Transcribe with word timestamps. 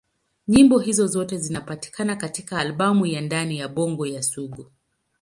Nyimbo 0.47 0.79
hizo 0.79 1.07
zote 1.07 1.37
zinapatikana 1.37 2.15
katika 2.15 2.57
albamu 2.57 3.05
ya 3.05 3.21
Ndani 3.21 3.57
ya 3.59 3.67
Bongo 3.67 4.05
ya 4.07 4.23
Sugu. 4.23 4.71